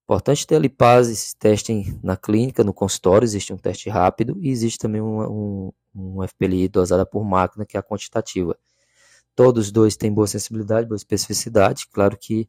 Importante 0.04 0.46
ter 0.46 0.56
a 0.56 0.58
lipase, 0.58 1.12
esse 1.12 1.36
teste 1.36 1.94
na 2.02 2.16
clínica, 2.16 2.64
no 2.64 2.72
consultório, 2.72 3.26
existe 3.26 3.52
um 3.52 3.58
teste 3.58 3.90
rápido 3.90 4.34
e 4.40 4.48
existe 4.48 4.78
também 4.78 5.02
um, 5.02 5.20
um, 5.30 5.72
um 5.94 6.26
FPLI 6.26 6.68
dosada 6.68 7.04
por 7.04 7.22
máquina, 7.22 7.66
que 7.66 7.76
é 7.76 7.80
a 7.80 7.82
quantitativa. 7.82 8.58
Todos 9.38 9.66
os 9.66 9.70
dois 9.70 9.96
têm 9.96 10.12
boa 10.12 10.26
sensibilidade, 10.26 10.88
boa 10.88 10.96
especificidade. 10.96 11.86
Claro 11.92 12.18
que 12.18 12.48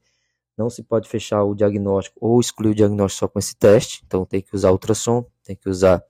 não 0.58 0.72
se 0.72 0.82
pode 0.82 1.08
fechar 1.08 1.44
o 1.44 1.54
diagnóstico 1.54 2.18
ou 2.20 2.42
excluir 2.42 2.72
o 2.72 2.76
diagnóstico 2.76 3.20
só 3.20 3.28
com 3.28 3.38
esse 3.38 3.56
teste. 3.56 4.02
Então 4.08 4.26
tem 4.26 4.42
que 4.42 4.56
usar 4.56 4.72
ultrassom, 4.72 5.24
tem 5.44 5.56
que 5.56 5.70
usar 5.70 6.04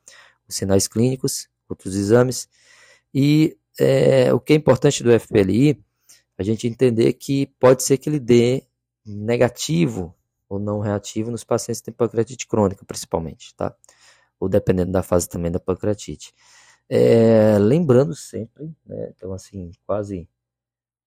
os 0.48 0.56
sinais 0.56 0.88
clínicos, 0.88 1.50
outros 1.68 1.96
exames. 1.98 2.48
E 3.14 3.58
é, 3.78 4.34
o 4.34 4.40
que 4.40 4.54
é 4.54 4.56
importante 4.56 5.04
do 5.04 5.12
FPLI, 5.12 5.84
a 6.38 6.44
gente 6.44 6.66
entender 6.66 7.12
que 7.12 7.48
pode 7.60 7.84
ser 7.84 7.98
que 7.98 8.08
ele 8.08 8.18
dê 8.18 8.64
negativo 9.06 10.16
ou 10.48 10.60
não 10.60 10.80
reativo 10.80 11.30
nos 11.30 11.44
pacientes 11.44 11.82
que 11.82 11.88
têm 11.88 11.94
pancreatite 11.94 12.48
crônica, 12.48 12.86
principalmente, 12.86 13.54
tá? 13.54 13.76
Ou 14.40 14.48
dependendo 14.48 14.94
da 14.94 15.04
fase 15.04 15.28
também 15.28 15.52
da 15.52 15.60
pancreatite. 15.60 16.34
É, 16.88 17.58
lembrando 17.60 18.16
sempre, 18.16 18.74
né, 18.86 19.12
então 19.14 19.34
assim, 19.34 19.72
quase 19.86 20.26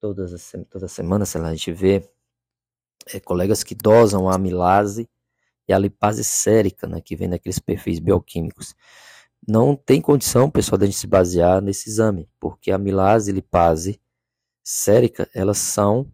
todas 0.02 0.34
as, 0.34 0.52
toda 0.68 0.88
semana, 0.88 1.24
sei 1.24 1.40
lá, 1.40 1.46
a 1.46 1.54
gente 1.54 1.70
vê 1.70 2.10
é, 3.14 3.20
colegas 3.20 3.62
que 3.62 3.72
dosam 3.72 4.28
a 4.28 4.34
amilase 4.34 5.08
e 5.68 5.72
a 5.72 5.78
lipase 5.78 6.24
sérica, 6.24 6.88
né, 6.88 7.00
que 7.00 7.14
vem 7.14 7.30
daqueles 7.30 7.60
perfis 7.60 8.00
bioquímicos. 8.00 8.74
Não 9.46 9.76
tem 9.76 10.00
condição, 10.00 10.50
pessoal, 10.50 10.76
de 10.76 10.84
a 10.84 10.86
gente 10.88 10.98
se 10.98 11.06
basear 11.06 11.62
nesse 11.62 11.88
exame, 11.88 12.28
porque 12.40 12.72
a 12.72 12.74
amilase 12.74 13.30
e 13.30 13.34
lipase 13.34 14.00
sérica, 14.60 15.30
elas 15.32 15.58
são 15.58 16.10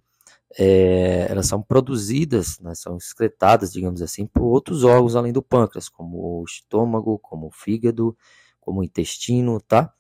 é, 0.59 1.27
elas 1.31 1.47
são 1.47 1.63
produzidas, 1.63 2.59
né, 2.61 2.75
são 2.75 2.97
excretadas, 2.99 3.73
digamos 3.73 4.03
assim, 4.03 4.27
por 4.27 4.45
outros 4.45 4.85
órgãos 4.85 5.17
além 5.17 5.33
do 5.33 5.43
pâncreas, 5.43 5.89
como 5.89 6.41
o 6.41 6.45
estômago, 6.45 7.19
como 7.21 7.47
o 7.47 7.51
fígado, 7.51 8.17
como 8.61 8.81
o 8.81 8.85
intestino, 8.85 9.61
tá? 9.61 9.95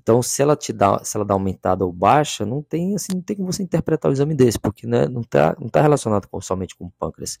Então, 0.00 0.22
se 0.22 0.40
ela 0.40 0.56
te 0.56 0.72
dá, 0.72 1.04
se 1.04 1.14
ela 1.16 1.26
dá 1.26 1.34
aumentada 1.34 1.84
ou 1.84 1.92
baixa, 1.92 2.46
não 2.46 2.62
tem 2.62 2.94
assim, 2.94 3.12
não 3.14 3.20
tem 3.20 3.36
como 3.36 3.52
você 3.52 3.62
interpretar 3.62 4.10
o 4.10 4.14
exame 4.14 4.34
desse, 4.34 4.58
porque 4.58 4.86
né, 4.86 5.06
não 5.06 5.20
está 5.20 5.54
não 5.60 5.68
tá 5.68 5.82
relacionado 5.82 6.26
com, 6.26 6.40
somente 6.40 6.74
com 6.74 6.86
o 6.86 6.90
pâncreas. 6.92 7.38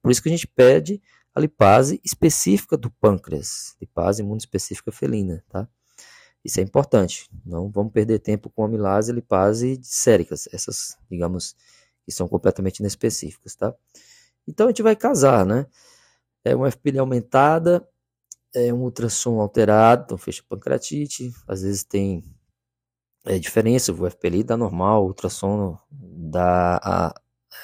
Por 0.00 0.10
isso 0.10 0.22
que 0.22 0.28
a 0.28 0.32
gente 0.32 0.46
pede 0.46 1.02
a 1.34 1.40
lipase 1.40 2.00
específica 2.02 2.78
do 2.78 2.90
pâncreas, 2.90 3.76
lipase 3.80 4.22
imunoespecífica 4.22 4.90
felina, 4.90 5.44
tá? 5.50 5.68
Isso 6.42 6.60
é 6.60 6.62
importante. 6.62 7.28
Não 7.44 7.70
vamos 7.70 7.92
perder 7.92 8.20
tempo 8.20 8.48
com 8.48 8.64
amilase 8.64 9.12
e 9.12 9.14
lipase 9.14 9.78
séricas, 9.82 10.48
essas, 10.50 10.96
digamos, 11.10 11.54
que 12.04 12.12
são 12.12 12.26
completamente 12.26 12.78
inespecíficas, 12.78 13.54
tá? 13.54 13.74
Então 14.46 14.66
a 14.66 14.70
gente 14.70 14.82
vai 14.82 14.96
casar, 14.96 15.44
né? 15.44 15.66
É 16.42 16.56
uma 16.56 16.70
FPL 16.70 17.00
aumentada, 17.00 17.86
é 18.54 18.72
um 18.72 18.82
ultrassom 18.82 19.40
alterado, 19.40 20.04
então 20.04 20.18
fecha 20.18 20.42
pancreatite, 20.48 21.32
às 21.46 21.62
vezes 21.62 21.84
tem 21.84 22.22
é, 23.24 23.38
diferença, 23.38 23.92
o 23.92 24.10
FPL 24.10 24.42
dá 24.44 24.56
normal, 24.56 25.04
o 25.04 25.08
ultrassom 25.08 25.78
dá 25.90 26.80
a, 26.82 27.14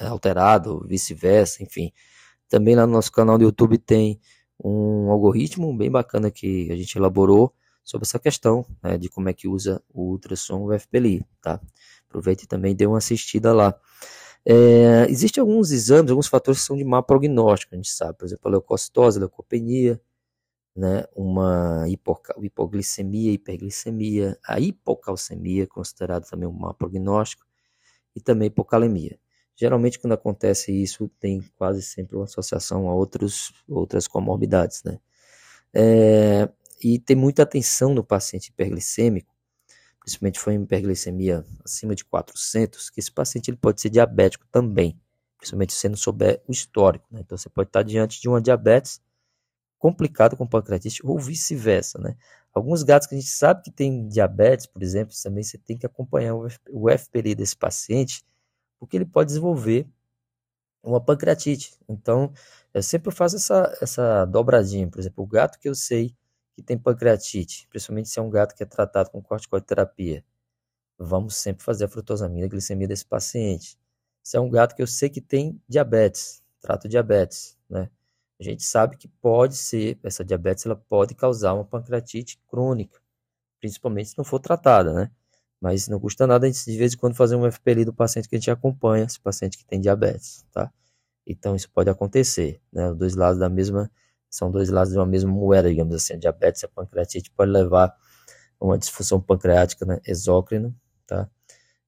é 0.01 0.07
alterado, 0.07 0.85
vice-versa, 0.87 1.63
enfim. 1.63 1.93
Também 2.49 2.75
lá 2.75 2.87
no 2.87 2.93
nosso 2.93 3.13
canal 3.13 3.39
do 3.39 3.45
YouTube 3.45 3.79
tem 3.79 4.21
um 4.63 5.11
algoritmo 5.11 5.77
bem 5.77 5.91
bacana 5.91 6.31
que 6.31 6.71
a 6.71 6.77
gente 6.77 6.97
elaborou 6.97 7.53
sobre 7.83 8.07
essa 8.07 8.19
questão 8.19 8.65
né, 8.83 8.97
de 8.97 9.09
como 9.09 9.29
é 9.29 9.33
que 9.33 9.47
usa 9.47 9.83
o 9.93 10.11
ultrassom 10.13 10.65
o 10.65 10.79
FPLI, 10.79 11.25
tá? 11.41 11.61
Aproveite 12.09 12.45
e 12.45 12.49
também 12.49 12.75
dê 12.75 12.87
uma 12.87 12.99
assistida 12.99 13.53
lá. 13.53 13.75
É, 14.47 15.07
Existem 15.09 15.41
alguns 15.41 15.71
exames, 15.71 16.11
alguns 16.11 16.27
fatores 16.27 16.61
que 16.61 16.67
são 16.67 16.77
de 16.77 16.85
má 16.85 17.03
prognóstico, 17.03 17.75
a 17.75 17.77
gente 17.77 17.91
sabe, 17.91 18.19
por 18.19 18.27
exemplo, 18.27 18.49
a 18.49 18.51
leucocitose, 18.51 19.19
a 19.19 19.21
leucopenia, 19.21 20.01
né, 20.75 21.05
uma 21.15 21.85
hipoglicemia, 21.89 23.33
hiperglicemia, 23.33 24.39
a 24.47 24.59
hipocalcemia, 24.59 25.67
considerado 25.67 26.29
também 26.29 26.49
um 26.49 26.53
mau 26.53 26.75
prognóstico, 26.75 27.45
e 28.15 28.21
também 28.21 28.49
hipocalemia. 28.49 29.19
Geralmente, 29.57 29.99
quando 29.99 30.15
acontece 30.15 30.73
isso, 30.73 31.09
tem 31.21 31.41
quase 31.57 31.81
sempre 31.83 32.17
uma 32.17 32.25
associação 32.25 32.89
a 32.89 32.95
outros, 32.95 33.53
outras 33.69 34.09
comorbidades, 34.09 34.83
né? 34.83 34.99
É, 35.73 36.49
e 36.83 36.99
tem 36.99 37.17
muita 37.17 37.43
atenção 37.45 37.95
no 37.95 38.05
paciente 38.05 38.49
hiperglicêmico, 38.49 39.33
principalmente 40.01 40.41
foi 40.41 40.55
hiperglicemia 40.55 41.45
acima 41.65 41.95
de 41.95 42.05
400, 42.05 42.91
que 42.91 43.01
esse 43.01 43.13
paciente 43.13 43.51
ele 43.51 43.57
pode 43.57 43.81
ser 43.81 43.91
diabético 43.91 44.47
também, 44.51 45.01
principalmente 45.39 45.73
se 45.73 45.89
não 45.89 45.97
souber 45.97 46.43
o 46.49 46.53
histórico, 46.53 47.07
né? 47.11 47.21
Então, 47.25 47.39
você 47.39 47.49
pode 47.49 47.69
estar 47.69 47.83
diante 47.83 48.21
de 48.21 48.29
uma 48.29 48.41
diabetes 48.41 49.01
complicado 49.85 50.35
com 50.35 50.47
pancreatite 50.47 51.07
ou 51.07 51.19
vice-versa, 51.19 51.99
né? 51.99 52.17
Alguns 52.55 52.83
gatos 52.83 53.07
que 53.07 53.15
a 53.15 53.19
gente 53.19 53.31
sabe 53.31 53.63
que 53.63 53.71
tem 53.71 54.09
diabetes, 54.09 54.65
por 54.65 54.83
exemplo, 54.83 55.15
também 55.23 55.45
você 55.45 55.59
tem 55.59 55.77
que 55.77 55.85
acompanhar 55.85 56.35
o 56.35 56.89
FPLI 56.89 57.35
desse 57.35 57.55
paciente, 57.55 58.25
porque 58.81 58.97
ele 58.97 59.05
pode 59.05 59.27
desenvolver 59.27 59.87
uma 60.83 61.03
pancreatite. 61.05 61.75
Então, 61.87 62.33
eu 62.73 62.83
sempre 62.83 63.15
faço 63.15 63.37
essa, 63.37 63.77
essa 63.83 64.25
dobradinha. 64.25 64.89
Por 64.89 65.01
exemplo, 65.01 65.23
o 65.23 65.27
gato 65.27 65.59
que 65.59 65.69
eu 65.69 65.75
sei 65.75 66.17
que 66.57 66.63
tem 66.63 66.79
pancreatite, 66.79 67.69
principalmente 67.69 68.09
se 68.09 68.19
é 68.19 68.23
um 68.23 68.31
gato 68.31 68.55
que 68.55 68.63
é 68.63 68.67
tratado 68.67 69.11
com 69.11 69.21
corticoterapia, 69.21 70.25
vamos 70.99 71.37
sempre 71.37 71.63
fazer 71.63 71.85
a 71.85 71.89
frutosamina, 71.89 72.47
a 72.47 72.49
glicemia 72.49 72.89
desse 72.89 73.05
paciente. 73.05 73.79
Se 74.23 74.39
é 74.39 74.41
um 74.41 74.49
gato 74.49 74.75
que 74.75 74.81
eu 74.81 74.87
sei 74.87 75.11
que 75.11 75.21
tem 75.21 75.61
diabetes, 75.69 76.43
trato 76.63 76.89
diabetes, 76.89 77.59
né? 77.69 77.91
A 78.41 78.43
gente 78.43 78.65
sabe 78.65 78.97
que 78.97 79.09
pode 79.09 79.57
ser, 79.57 79.99
essa 80.03 80.25
diabetes 80.25 80.67
ela 80.67 80.77
pode 80.77 81.15
causar 81.15 81.55
uma 81.55 81.65
pancreatite 81.65 82.39
crônica, 82.49 83.01
principalmente 83.61 84.11
se 84.11 84.19
não 84.19 84.25
for 84.25 84.41
tratada, 84.41 84.93
né? 84.93 85.11
Mas 85.61 85.89
não 85.89 86.01
custa 86.01 86.27
nada 86.27 86.47
a 86.47 86.51
gente 86.51 86.65
de 86.65 86.77
vez 86.77 86.95
em 86.95 86.97
quando 86.97 87.15
fazer 87.15 87.37
um 87.37 87.51
FPLI 87.51 87.85
do 87.85 87.95
paciente 87.95 88.29
que 88.29 88.37
a 88.37 88.39
gente 88.39 88.51
acompanha, 88.51 89.05
esse 89.05 89.21
paciente 89.21 89.57
que 89.57 89.65
tem 89.65 89.81
diabetes, 89.81 90.45
tá? 90.53 90.73
Então 91.27 91.57
isso 91.57 91.71
pode 91.71 91.89
acontecer, 91.89 92.61
né? 92.73 92.91
Os 92.91 92.99
dois 92.99 93.15
lados 93.15 93.39
da 93.39 93.49
mesma, 93.49 93.91
são 94.29 94.51
dois 94.51 94.69
lados 94.69 94.93
de 94.93 94.99
uma 94.99 95.07
mesma 95.07 95.33
moeda, 95.33 95.69
digamos 95.71 95.95
assim. 95.95 96.15
A 96.15 96.17
diabetes 96.19 96.63
e 96.63 96.67
a 96.67 96.69
pancreatite 96.69 97.31
pode 97.31 97.51
levar 97.53 97.97
a 98.61 98.65
uma 98.65 98.79
disfunção 98.79 99.21
pancreática 99.21 99.87
né? 99.87 100.01
exócrina, 100.07 100.75
tá? 101.07 101.31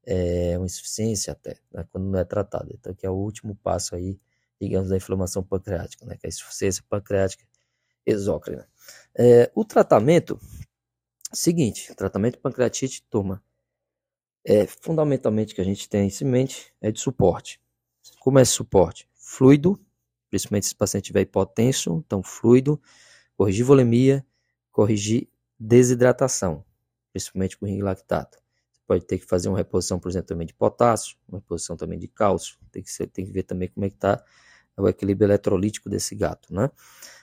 É 0.06 0.56
uma 0.56 0.66
insuficiência 0.66 1.32
até, 1.32 1.58
né? 1.72 1.84
quando 1.90 2.06
não 2.06 2.18
é 2.18 2.24
tratada. 2.24 2.68
Então 2.72 2.94
que 2.94 3.04
é 3.06 3.10
o 3.10 3.14
último 3.14 3.56
passo 3.56 3.96
aí 3.96 4.18
digamos, 4.60 4.88
da 4.88 4.96
inflamação 4.96 5.42
pancreática, 5.42 6.04
né, 6.06 6.16
que 6.16 6.26
é 6.26 6.28
a 6.28 6.30
insuficiência 6.30 6.82
pancreática 6.88 7.44
exócrina. 8.04 8.68
É, 9.14 9.50
o 9.54 9.64
tratamento, 9.64 10.38
seguinte, 11.32 11.94
tratamento 11.94 12.34
de 12.34 12.40
pancreatite, 12.40 13.04
toma, 13.10 13.42
é, 14.44 14.66
fundamentalmente 14.66 15.54
que 15.54 15.60
a 15.60 15.64
gente 15.64 15.88
tem 15.88 16.08
em 16.08 16.24
mente 16.24 16.72
é 16.80 16.90
de 16.90 17.00
suporte. 17.00 17.60
Como 18.20 18.38
é 18.38 18.42
esse 18.42 18.52
suporte? 18.52 19.08
Fluido, 19.14 19.78
principalmente 20.30 20.66
se 20.66 20.74
o 20.74 20.76
paciente 20.76 21.06
tiver 21.06 21.22
hipotenso, 21.22 22.02
então 22.06 22.22
fluido, 22.22 22.80
corrigir 23.36 23.64
volemia, 23.64 24.24
corrigir 24.70 25.28
desidratação, 25.58 26.64
principalmente 27.12 27.56
com 27.56 27.66
ring 27.66 27.82
lactato 27.82 28.38
pode 28.86 29.04
ter 29.04 29.18
que 29.18 29.26
fazer 29.26 29.48
uma 29.48 29.58
reposição, 29.58 29.98
por 29.98 30.08
exemplo, 30.08 30.28
também 30.28 30.46
de 30.46 30.54
potássio, 30.54 31.16
uma 31.28 31.38
reposição 31.38 31.76
também 31.76 31.98
de 31.98 32.06
cálcio, 32.06 32.56
tem 32.70 32.82
que, 32.82 32.90
ser, 32.90 33.08
tem 33.08 33.26
que 33.26 33.32
ver 33.32 33.42
também 33.42 33.68
como 33.68 33.84
é 33.84 33.90
que 33.90 33.96
está 33.96 34.22
o 34.76 34.88
equilíbrio 34.88 35.26
eletrolítico 35.26 35.88
desse 35.88 36.14
gato, 36.14 36.52
né? 36.52 36.70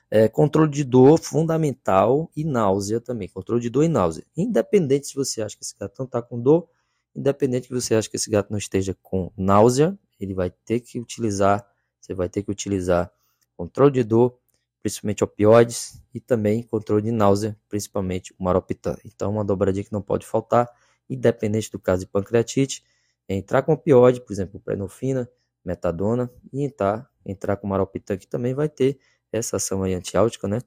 É, 0.10 0.28
controle 0.28 0.70
de 0.70 0.84
dor 0.84 1.20
fundamental 1.20 2.30
e 2.36 2.44
náusea 2.44 3.02
também, 3.02 3.28
controle 3.28 3.62
de 3.62 3.70
dor 3.70 3.84
e 3.84 3.88
náusea. 3.88 4.24
Independente 4.38 5.08
se 5.08 5.16
você 5.16 5.42
acha 5.42 5.58
que 5.58 5.64
esse 5.64 5.76
gato 5.78 5.96
não 5.98 6.06
está 6.06 6.22
com 6.22 6.40
dor, 6.40 6.68
independente 7.16 7.68
que 7.68 7.74
você 7.74 7.96
acha 7.96 8.10
que 8.10 8.16
esse 8.16 8.30
gato 8.30 8.52
não 8.52 8.58
esteja 8.58 8.96
com 9.02 9.32
náusea, 9.36 9.98
ele 10.20 10.34
vai 10.34 10.52
ter 10.52 10.82
que 10.82 11.00
utilizar, 11.00 11.66
você 12.00 12.14
vai 12.14 12.30
ter 12.30 12.44
que 12.44 12.52
utilizar 12.52 13.12
controle 13.58 13.92
de 13.92 14.04
dor, 14.04 14.38
principalmente 14.82 15.24
opioides, 15.24 16.02
e 16.14 16.20
também 16.20 16.62
controle 16.62 17.02
de 17.02 17.12
náusea, 17.12 17.58
principalmente 17.68 18.34
o 18.38 18.44
maropitã. 18.44 18.96
Então, 19.04 19.32
uma 19.32 19.44
dobradinha 19.44 19.84
que 19.84 19.94
não 19.94 20.02
pode 20.02 20.26
faltar 20.26 20.70
independente 21.10 21.72
do 21.72 21.80
caso 21.80 22.02
de 22.02 22.08
pancreatite, 22.08 22.84
é 23.28 23.36
entrar 23.36 23.62
com 23.62 23.74
opioide, 23.74 24.22
por 24.22 24.34
exemplo, 24.34 24.60
prenofina, 24.60 25.30
metadona, 25.64 26.30
e 26.52 26.64
entrar, 26.64 27.10
entrar 27.26 27.58
com 27.58 27.68
maropitã, 27.68 28.18
que 28.18 28.28
também 28.28 28.54
vai 28.54 28.70
ter 28.70 28.98
essa 29.32 29.58
ação 29.58 29.84
aí 29.84 29.94
antiáltica, 29.94 30.48
né? 30.48 30.60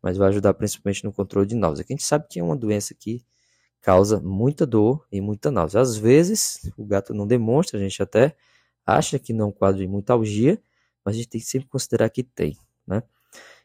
Mas 0.00 0.16
vai 0.16 0.28
ajudar 0.28 0.54
principalmente 0.54 1.04
no 1.04 1.12
controle 1.12 1.46
de 1.46 1.54
náusea, 1.54 1.84
que 1.84 1.92
a 1.92 1.96
gente 1.96 2.04
sabe 2.06 2.26
que 2.28 2.40
é 2.40 2.42
uma 2.42 2.56
doença 2.56 2.94
que 2.94 3.24
causa 3.80 4.20
muita 4.20 4.64
dor 4.64 5.06
e 5.10 5.20
muita 5.20 5.50
náusea. 5.50 5.80
Às 5.80 5.96
vezes, 5.96 6.70
o 6.76 6.84
gato 6.84 7.12
não 7.12 7.26
demonstra, 7.26 7.78
a 7.78 7.82
gente 7.82 8.02
até 8.02 8.34
acha 8.86 9.18
que 9.18 9.32
não 9.32 9.46
é 9.46 9.48
um 9.48 9.52
quadro 9.52 9.80
de 9.80 9.88
muita 9.88 10.12
algia, 10.12 10.60
mas 11.04 11.14
a 11.14 11.18
gente 11.18 11.28
tem 11.28 11.40
que 11.40 11.46
sempre 11.46 11.68
considerar 11.68 12.08
que 12.10 12.22
tem, 12.22 12.56
né? 12.86 13.02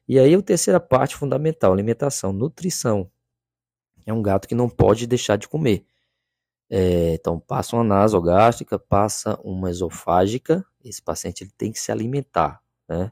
E 0.07 0.17
aí 0.17 0.33
a 0.33 0.41
terceira 0.41 0.79
parte 0.79 1.15
fundamental, 1.15 1.73
alimentação, 1.73 2.31
nutrição. 2.31 3.09
É 4.05 4.13
um 4.13 4.21
gato 4.21 4.47
que 4.47 4.55
não 4.55 4.69
pode 4.69 5.05
deixar 5.05 5.35
de 5.35 5.47
comer. 5.47 5.85
É, 6.69 7.13
então, 7.13 7.39
passa 7.39 7.75
uma 7.75 7.83
nasogástrica, 7.83 8.79
passa 8.79 9.39
uma 9.43 9.69
esofágica, 9.69 10.65
esse 10.89 11.01
paciente 11.01 11.43
ele 11.43 11.51
tem 11.57 11.71
que 11.71 11.79
se 11.79 11.91
alimentar, 11.91 12.61
né? 12.87 13.11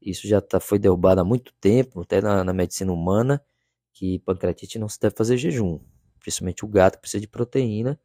Isso 0.00 0.26
já 0.26 0.40
tá, 0.40 0.58
foi 0.58 0.78
derrubado 0.78 1.20
há 1.20 1.24
muito 1.24 1.52
tempo, 1.60 2.00
até 2.02 2.20
na, 2.20 2.42
na 2.42 2.52
medicina 2.52 2.92
humana, 2.92 3.42
que 3.92 4.18
pancreatite 4.20 4.78
não 4.78 4.88
se 4.88 4.98
deve 5.00 5.14
fazer 5.16 5.36
jejum. 5.36 5.80
Principalmente 6.18 6.64
o 6.64 6.68
gato 6.68 6.98
precisa 6.98 7.20
de 7.20 7.28
proteína 7.28 7.98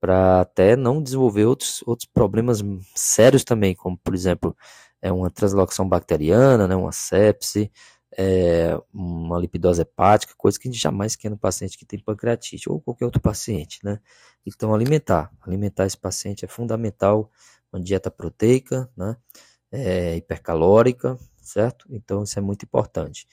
para 0.00 0.40
até 0.40 0.76
não 0.76 1.02
desenvolver 1.02 1.44
outros, 1.46 1.82
outros 1.86 2.08
problemas 2.12 2.60
sérios 2.94 3.44
também, 3.44 3.74
como 3.74 3.96
por 3.98 4.14
exemplo 4.14 4.56
é 5.00 5.12
uma 5.12 5.30
translocação 5.30 5.88
bacteriana, 5.88 6.66
né, 6.68 6.74
uma 6.76 6.92
sepse, 6.92 7.70
é, 8.16 8.78
uma 8.92 9.38
lipidose 9.38 9.82
hepática, 9.82 10.34
coisa 10.36 10.58
que 10.58 10.68
a 10.68 10.70
gente 10.72 10.80
jamais 10.80 11.16
quer 11.16 11.30
no 11.30 11.38
paciente 11.38 11.78
que 11.78 11.86
tem 11.86 11.98
pancreatite 11.98 12.68
ou 12.68 12.80
qualquer 12.80 13.04
outro 13.04 13.20
paciente, 13.20 13.78
né? 13.84 14.00
Então 14.46 14.74
alimentar, 14.74 15.30
alimentar 15.40 15.86
esse 15.86 15.96
paciente 15.96 16.44
é 16.44 16.48
fundamental, 16.48 17.30
uma 17.72 17.80
dieta 17.80 18.10
proteica, 18.10 18.90
né? 18.96 19.16
É, 19.70 20.16
hipercalórica, 20.16 21.16
certo? 21.40 21.86
Então 21.90 22.22
isso 22.22 22.38
é 22.38 22.42
muito 22.42 22.64
importante. 22.64 23.26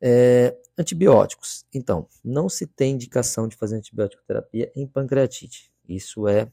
É, 0.00 0.56
antibióticos. 0.78 1.64
Então, 1.74 2.08
não 2.24 2.48
se 2.48 2.66
tem 2.66 2.92
indicação 2.94 3.46
de 3.48 3.56
fazer 3.56 3.76
antibiótico 3.76 4.22
terapia 4.26 4.70
em 4.74 4.86
pancreatite. 4.86 5.70
Isso 5.88 6.26
é, 6.28 6.50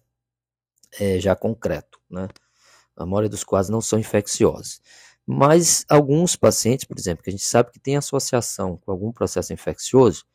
é 1.00 1.20
já 1.20 1.36
concreto, 1.36 2.00
né? 2.10 2.28
A 2.96 3.06
maioria 3.06 3.30
dos 3.30 3.44
quadros 3.44 3.70
não 3.70 3.82
são 3.82 4.00
infecciosos. 4.00 4.82
Mas 5.26 5.86
alguns 5.90 6.36
pacientes, 6.36 6.86
por 6.86 6.98
exemplo, 6.98 7.24
que 7.24 7.30
a 7.30 7.32
gente 7.32 7.46
sabe 7.46 7.72
que 7.72 7.80
tem 7.80 7.98
associação 7.98 8.78
com 8.78 8.92
algum 8.92 9.12
processo 9.12 9.54
infeccioso, 9.54 10.26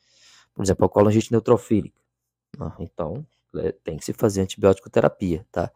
por 0.55 0.63
exemplo, 0.63 0.85
a 0.85 0.89
colangite 0.89 1.33
neutrofílica. 1.33 2.01
Ah, 2.61 2.77
então, 2.79 3.27
é, 3.57 3.73
tem 3.73 3.97
que 3.97 4.05
se 4.05 4.13
fazer 4.13 4.43
antibiótico 4.43 4.91
terapia, 4.91 5.47
tá? 5.51 5.73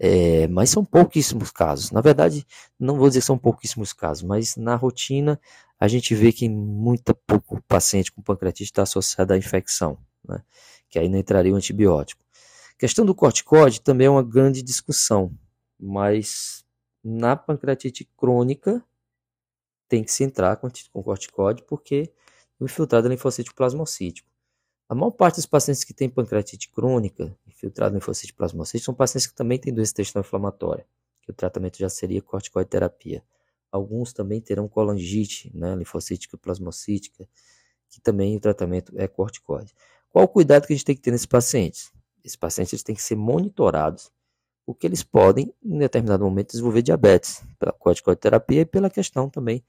É, 0.00 0.46
mas 0.48 0.70
são 0.70 0.84
pouquíssimos 0.84 1.50
casos. 1.50 1.90
Na 1.90 2.00
verdade, 2.00 2.46
não 2.78 2.96
vou 2.96 3.08
dizer 3.08 3.20
que 3.20 3.26
são 3.26 3.38
pouquíssimos 3.38 3.92
casos, 3.92 4.22
mas 4.22 4.56
na 4.56 4.76
rotina 4.76 5.40
a 5.78 5.88
gente 5.88 6.14
vê 6.14 6.32
que 6.32 6.48
muito 6.48 7.14
pouco 7.14 7.60
paciente 7.62 8.12
com 8.12 8.22
pancreatite 8.22 8.70
está 8.70 8.82
associado 8.82 9.32
à 9.32 9.36
infecção, 9.36 9.98
né? 10.26 10.42
que 10.88 10.98
aí 10.98 11.08
não 11.08 11.18
entraria 11.18 11.52
o 11.52 11.56
antibiótico. 11.56 12.22
A 12.74 12.78
questão 12.78 13.04
do 13.04 13.14
corticóide 13.14 13.80
também 13.80 14.06
é 14.06 14.10
uma 14.10 14.22
grande 14.22 14.62
discussão, 14.62 15.32
mas 15.78 16.64
na 17.02 17.36
pancreatite 17.36 18.08
crônica 18.16 18.84
tem 19.88 20.04
que 20.04 20.12
se 20.12 20.22
entrar 20.22 20.56
com, 20.56 20.68
com 20.92 21.02
corticóide 21.02 21.62
porque 21.62 22.12
o 22.60 22.64
infiltrado 22.64 23.08
é 23.08 23.10
linfocítico 23.10 23.56
plasmocítico. 23.56 24.27
A 24.88 24.94
maior 24.94 25.10
parte 25.10 25.36
dos 25.36 25.44
pacientes 25.44 25.84
que 25.84 25.92
têm 25.92 26.08
pancreatite 26.08 26.70
crônica, 26.70 27.36
infiltrado 27.46 27.94
linfocítico 27.94 28.38
plasmocítico, 28.38 28.86
são 28.86 28.94
pacientes 28.94 29.26
que 29.26 29.34
também 29.34 29.58
têm 29.58 29.72
doença 29.72 29.92
intestinal 29.92 30.24
inflamatória, 30.24 30.86
que 31.20 31.30
o 31.30 31.34
tratamento 31.34 31.76
já 31.76 31.90
seria 31.90 32.22
corticoide 32.22 32.70
terapia. 32.70 33.22
Alguns 33.70 34.14
também 34.14 34.40
terão 34.40 34.66
colangite, 34.66 35.54
né, 35.54 35.76
linfocítica 35.76 36.38
plasmocítica, 36.38 37.28
que 37.90 38.00
também 38.00 38.34
o 38.34 38.40
tratamento 38.40 38.92
é 38.96 39.06
corticoide. 39.06 39.74
Qual 40.08 40.24
o 40.24 40.28
cuidado 40.28 40.66
que 40.66 40.72
a 40.72 40.76
gente 40.76 40.86
tem 40.86 40.96
que 40.96 41.02
ter 41.02 41.10
nesses 41.10 41.26
pacientes? 41.26 41.92
Esses 42.24 42.36
pacientes 42.36 42.82
têm 42.82 42.94
que 42.94 43.02
ser 43.02 43.16
monitorados, 43.16 44.10
porque 44.64 44.86
eles 44.86 45.02
podem, 45.02 45.52
em 45.62 45.78
determinado 45.78 46.24
momento, 46.24 46.52
desenvolver 46.52 46.80
diabetes, 46.80 47.42
pela 47.58 47.72
corticoide 47.72 48.22
terapia 48.22 48.62
e 48.62 48.66
pela 48.66 48.88
questão 48.88 49.28
também 49.28 49.62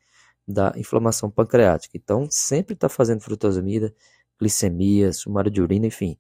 da 0.48 0.74
inflamação 0.78 1.30
pancreática. 1.30 1.98
Então, 1.98 2.26
sempre 2.32 2.74
está 2.74 2.88
fazendo 2.88 3.20
frutosomida, 3.20 3.94
glicemia, 4.40 5.12
sumário 5.12 5.52
de 5.52 5.62
urina, 5.62 5.88
enfim, 5.88 6.18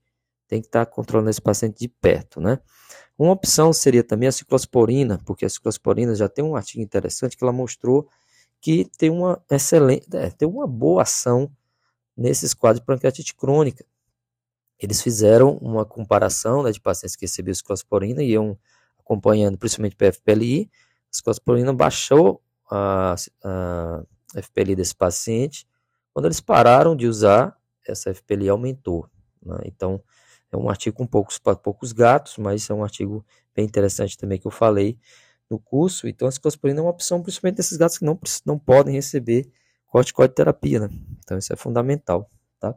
tem 0.47 0.61
que 0.61 0.67
estar 0.67 0.85
tá 0.85 0.91
controlando 0.91 1.29
esse 1.29 1.41
paciente 1.41 1.79
de 1.79 1.87
perto, 1.87 2.41
né? 2.41 2.59
Uma 3.17 3.33
opção 3.33 3.73
seria 3.73 4.03
também 4.03 4.29
a 4.29 4.31
ciclosporina, 4.31 5.19
porque 5.25 5.45
a 5.45 5.49
ciclosporina 5.49 6.15
já 6.15 6.29
tem 6.29 6.43
um 6.43 6.55
artigo 6.55 6.81
interessante 6.81 7.37
que 7.37 7.43
ela 7.43 7.51
mostrou 7.51 8.07
que 8.61 8.85
tem 8.97 9.09
uma 9.09 9.41
excelente, 9.49 10.07
é, 10.13 10.29
tem 10.29 10.47
uma 10.47 10.67
boa 10.67 11.03
ação 11.03 11.51
nesses 12.15 12.53
quadros 12.53 12.81
de 12.81 12.85
pancreatite 12.85 13.35
crônica. 13.35 13.85
Eles 14.79 15.01
fizeram 15.01 15.57
uma 15.57 15.85
comparação 15.85 16.63
né, 16.63 16.71
de 16.71 16.79
pacientes 16.79 17.15
que 17.15 17.25
recebiam 17.25 17.53
ciclosporina 17.53 18.23
e 18.23 18.31
iam 18.31 18.57
acompanhando 18.97 19.57
principalmente 19.57 19.95
PFPLI. 19.95 20.69
A 21.11 21.15
ciclosporina 21.15 21.73
baixou 21.73 22.41
a, 22.71 23.15
a 23.43 24.03
FPLI 24.41 24.75
desse 24.75 24.95
paciente. 24.95 25.67
Quando 26.13 26.25
eles 26.25 26.39
pararam 26.39 26.95
de 26.95 27.07
usar, 27.07 27.58
essa 27.89 28.13
FPLI 28.13 28.49
aumentou. 28.49 29.09
Né? 29.43 29.57
Então, 29.65 30.01
é 30.51 30.57
um 30.57 30.69
artigo 30.69 30.97
com 30.97 31.05
poucos, 31.05 31.37
poucos 31.37 31.91
gatos, 31.91 32.37
mas 32.37 32.69
é 32.69 32.73
um 32.73 32.83
artigo 32.83 33.25
bem 33.55 33.65
interessante 33.65 34.17
também 34.17 34.39
que 34.39 34.47
eu 34.47 34.51
falei 34.51 34.97
no 35.49 35.59
curso. 35.59 36.07
Então, 36.07 36.27
a 36.27 36.31
ciclosporina 36.31 36.79
é 36.79 36.83
uma 36.83 36.91
opção, 36.91 37.21
principalmente 37.21 37.57
nesses 37.57 37.77
gatos 37.77 37.97
que 37.97 38.05
não, 38.05 38.19
não 38.45 38.57
podem 38.57 38.93
receber 38.93 39.51
corticoide 39.87 40.33
terapia, 40.33 40.79
né? 40.81 40.89
Então, 41.19 41.37
isso 41.37 41.51
é 41.51 41.55
fundamental, 41.55 42.29
tá? 42.59 42.75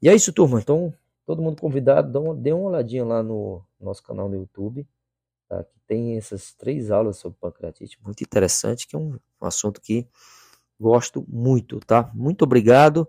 E 0.00 0.08
é 0.08 0.14
isso, 0.14 0.32
turma. 0.32 0.60
Então, 0.60 0.92
todo 1.26 1.42
mundo 1.42 1.60
convidado, 1.60 2.34
dê 2.34 2.52
uma 2.52 2.70
olhadinha 2.70 3.04
lá 3.04 3.22
no 3.22 3.62
nosso 3.80 4.02
canal 4.02 4.28
no 4.28 4.36
YouTube, 4.36 4.86
tá? 5.48 5.64
Que 5.64 5.78
tem 5.86 6.16
essas 6.16 6.52
três 6.54 6.90
aulas 6.90 7.16
sobre 7.16 7.38
pancreatite, 7.40 7.98
muito 8.02 8.22
interessante, 8.22 8.86
que 8.86 8.96
é 8.96 8.98
um, 8.98 9.18
um 9.40 9.46
assunto 9.46 9.80
que 9.80 10.06
gosto 10.78 11.24
muito, 11.28 11.80
tá? 11.80 12.10
Muito 12.14 12.42
obrigado. 12.42 13.08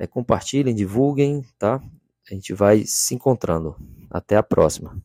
É, 0.00 0.06
compartilhem, 0.06 0.74
divulguem, 0.74 1.44
tá? 1.58 1.78
A 2.30 2.34
gente 2.34 2.54
vai 2.54 2.84
se 2.86 3.14
encontrando. 3.14 3.76
Até 4.10 4.34
a 4.34 4.42
próxima. 4.42 4.96